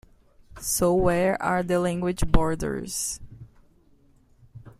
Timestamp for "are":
1.43-1.61